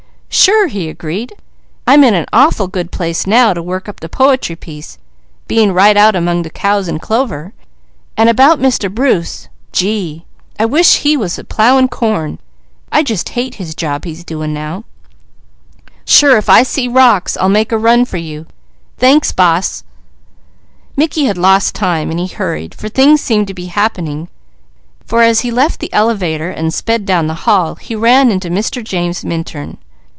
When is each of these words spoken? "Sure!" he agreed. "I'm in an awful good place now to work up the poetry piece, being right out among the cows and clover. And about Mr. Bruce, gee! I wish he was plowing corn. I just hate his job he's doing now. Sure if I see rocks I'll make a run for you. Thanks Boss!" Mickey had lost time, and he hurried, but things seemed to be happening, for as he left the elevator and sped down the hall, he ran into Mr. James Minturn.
"Sure!" 0.33 0.67
he 0.69 0.87
agreed. 0.87 1.33
"I'm 1.85 2.05
in 2.05 2.13
an 2.13 2.25
awful 2.31 2.67
good 2.69 2.89
place 2.89 3.27
now 3.27 3.53
to 3.53 3.61
work 3.61 3.89
up 3.89 3.99
the 3.99 4.07
poetry 4.07 4.55
piece, 4.55 4.97
being 5.45 5.73
right 5.73 5.95
out 5.95 6.15
among 6.15 6.41
the 6.41 6.49
cows 6.49 6.87
and 6.87 7.01
clover. 7.01 7.53
And 8.15 8.29
about 8.29 8.57
Mr. 8.57 8.89
Bruce, 8.91 9.49
gee! 9.73 10.23
I 10.57 10.65
wish 10.65 10.99
he 10.99 11.17
was 11.17 11.39
plowing 11.49 11.89
corn. 11.89 12.39
I 12.93 13.03
just 13.03 13.29
hate 13.29 13.55
his 13.55 13.75
job 13.75 14.05
he's 14.05 14.23
doing 14.23 14.53
now. 14.53 14.85
Sure 16.05 16.37
if 16.37 16.49
I 16.49 16.63
see 16.63 16.87
rocks 16.87 17.35
I'll 17.35 17.49
make 17.49 17.73
a 17.73 17.77
run 17.77 18.05
for 18.05 18.17
you. 18.17 18.45
Thanks 18.97 19.33
Boss!" 19.33 19.83
Mickey 20.95 21.25
had 21.25 21.37
lost 21.37 21.75
time, 21.75 22.09
and 22.09 22.19
he 22.19 22.27
hurried, 22.27 22.75
but 22.81 22.93
things 22.93 23.19
seemed 23.19 23.47
to 23.47 23.53
be 23.53 23.65
happening, 23.65 24.29
for 25.05 25.21
as 25.23 25.41
he 25.41 25.51
left 25.51 25.81
the 25.81 25.93
elevator 25.93 26.49
and 26.49 26.73
sped 26.73 27.05
down 27.05 27.27
the 27.27 27.33
hall, 27.43 27.75
he 27.75 27.95
ran 27.95 28.31
into 28.31 28.49
Mr. 28.49 28.81
James 28.83 29.25
Minturn. 29.25 29.77